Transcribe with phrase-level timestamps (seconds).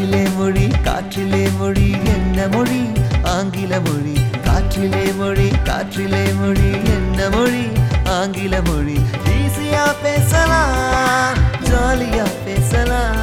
[0.00, 2.92] காற்றிலே மொழி காற்றிலே மொழி என்ன மொழி?
[3.22, 4.12] ஆங்கில மொழி.
[4.44, 7.68] காற்றிலே மொழி காற்றிலே மொழி என்ன மொழி?
[8.04, 8.98] ஆங்கில மொழி.
[9.24, 13.16] ஈஸியா பேசலாம் ஜாலியா பேசலாம்.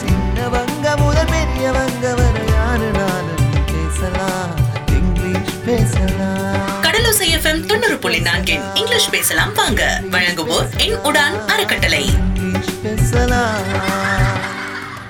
[0.00, 4.50] சின்னவங்க முதல் பெரியவங்க வரை யாரு நானும் பேசலாம்
[4.86, 6.82] இங்கிலீஷ் பேசலாம்.
[6.82, 10.00] கடலோசை எஃப்எம் தொண்ணூறு புள்ளி நான்கின் இங்கிலீஷ் பேசலாம் வாங்க.
[10.10, 12.04] வழங்குவோர் என் உடான் அறக்கட்டளை.
[12.04, 14.51] இங்கிலீஷ் பேசலாம்.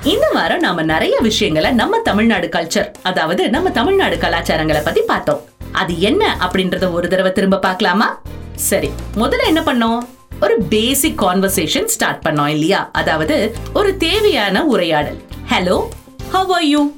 [0.03, 5.43] இந்த வாரம் நாம நிறைய விஷயங்களை நம்ம தமிழ்நாடு கல்ச்சர் அதாவது நம்ம தமிழ்நாடு கலாச்சாரங்களை பத்தி பார்த்தோம்.
[5.73, 8.23] அது என்ன அப்படின்றத ஒரு தடவை திரும்ப பார்க்கலாமா?
[8.55, 10.03] சரி முதல்ல என்ன பண்ணோம்?
[10.41, 12.91] ஒரு பேசிக் கான்வர்சேஷன் ஸ்டார்ட் பண்ணோம் இல்லையா?
[12.93, 15.21] அதாவது ஒரு தேவையான உரையாடல்.
[15.51, 15.89] Hello
[16.31, 16.93] how are you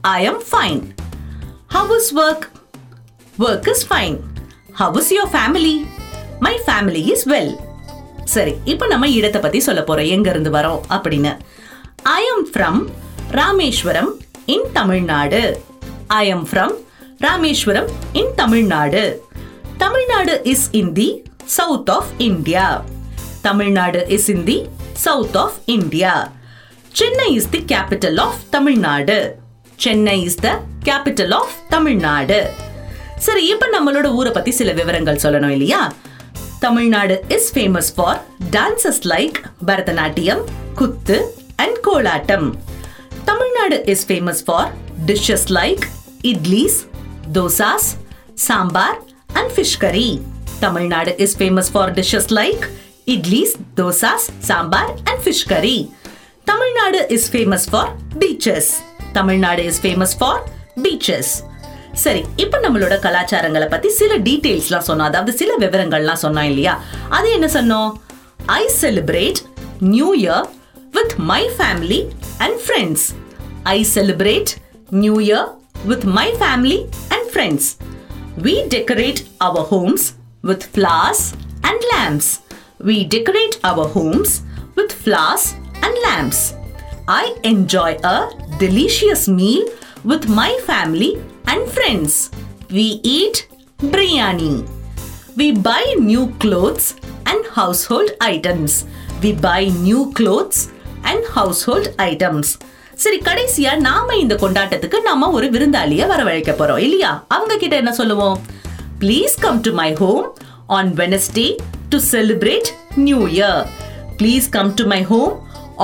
[0.00, 0.82] I am fine
[1.66, 2.46] how is work
[3.38, 4.18] work is fine
[4.72, 5.86] how is your family
[6.38, 7.56] my family is well
[8.24, 10.06] சரி இப்போ நம்ம இடத்தை பத்தி சொல்ல போறோம்.
[10.06, 11.38] எங்க இருந்து வரோம் அப்படின்னு.
[12.10, 12.78] I am from
[13.30, 14.10] Rameswaram
[14.46, 15.40] in Tamil Nadu
[16.14, 16.74] I am from
[17.18, 19.02] Rameswaram in Tamil Nadu
[19.76, 21.08] Tamil Nadu is in the
[21.56, 22.66] south of India
[23.42, 24.56] Tamil Nadu is in the
[24.96, 26.14] south of India
[26.94, 29.18] Chennai is the capital of Tamil Nadu
[29.78, 30.48] Chennai is the
[30.84, 32.40] capital of Tamil Nadu
[33.18, 35.80] சரி இப்ப நம்மளோட ஊரை பத்தி சில விவரங்கள் சொல்லணும் இல்லையா?
[36.60, 38.18] Tamil Nadu is famous for
[38.50, 40.42] dances like Bharatanatyam
[40.74, 41.16] kuthu
[41.90, 42.48] kolattam.
[43.24, 44.68] Tamil Nadu is famous for
[45.06, 45.84] dishes like
[46.30, 46.76] idlis
[47.36, 47.88] dosas
[48.34, 48.98] sambar
[49.32, 50.20] and fish curry
[50.60, 52.64] Tamil Nadu is famous for dishes like
[53.14, 55.90] idlis dosas sambar and fish curry
[56.44, 58.70] Tamil Nadu is famous for beaches
[59.12, 60.40] Tamil Nadu is famous for
[60.82, 61.32] beaches
[61.92, 65.08] சரி இப்போ நம்மளோட கலாச்சாரங்களை பத்தி சில டீடைல்ஸ்லாம் சொன்னோம்.
[65.10, 66.82] அதாவது சில விவரங்கள்லாம் சொன்னோம் இல்லையா?
[67.08, 67.92] அது என்ன சொன்னோம்?
[68.46, 69.40] I celebrate
[69.80, 70.46] new year
[71.00, 73.14] with my family and friends.
[73.64, 74.58] I celebrate
[74.90, 75.46] New Year
[75.86, 77.78] with my family and friends.
[78.36, 81.34] We decorate our homes with flowers
[81.64, 82.40] and lamps.
[82.78, 84.42] We decorate our homes
[84.74, 86.54] with flowers and lamps.
[87.08, 89.64] I enjoy a delicious meal
[90.04, 92.30] with my family and friends.
[92.70, 94.68] We eat biryani.
[95.36, 98.84] We buy new clothes and household items.
[99.22, 100.68] We buy new clothes
[101.10, 102.52] and household items
[103.02, 108.38] சரி கடைசியா நாம இந்த கொண்டாட்டத்துக்கு நாம ஒரு விருந்தாளிய வரவழைக்க போறோம் இல்லையா அவங்க கிட்ட என்ன சொல்லுவோம்
[109.02, 110.24] please come to my home
[110.78, 111.46] on Wednesday
[111.94, 112.70] to celebrate
[113.06, 113.62] new year
[114.18, 115.32] please come to my home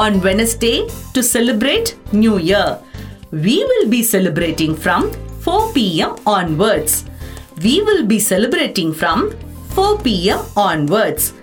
[0.04, 0.74] on Wednesday
[1.16, 1.90] to celebrate
[2.22, 2.72] new year
[3.34, 5.10] we will be celebrating from
[5.42, 7.04] 4 pm onwards.
[7.58, 9.32] We will be celebrating from
[9.70, 11.34] 4 pm onwards.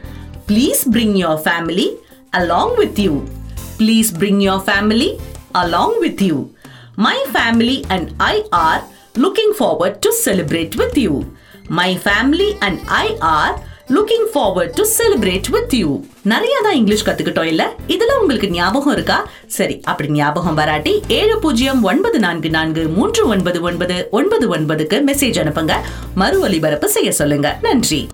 [0.47, 1.97] Please bring your family
[2.33, 3.27] along with you.
[3.83, 5.17] Please bring your family
[5.53, 6.51] along with you.
[6.95, 8.83] My family and I are
[9.17, 11.21] looking forward to celebrate with you.
[11.67, 13.53] My family and I are
[13.89, 17.75] looking forward to celebrate with you நிறைய தான் English கத்துக்கிட்டோம் இல்ல?
[17.88, 19.29] இதுல உங்களுக்கு ஞாபகம் இருக்கா?
[19.47, 25.41] சரி அப்படி ஞாபகம் வராட்டி ஏழு பூஜ்ஜியம் ஒன்பது நான்கு நான்கு மூன்று ஒன்பது ஒன்பது ஒன்பது ஒன்பதுக்கு மெசேஜ்
[25.44, 25.71] அனுப்புங்க.
[26.15, 27.57] மறு ஒலிபரப்பு செய்ய சொல்லுங்க.
[27.61, 28.09] நன்றி.